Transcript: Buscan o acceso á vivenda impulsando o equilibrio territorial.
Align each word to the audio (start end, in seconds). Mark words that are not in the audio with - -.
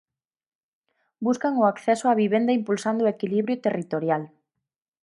Buscan 1.25 1.53
o 1.61 1.65
acceso 1.73 2.05
á 2.11 2.13
vivenda 2.23 2.57
impulsando 2.59 3.01
o 3.03 3.11
equilibrio 3.13 3.61
territorial. 3.65 4.23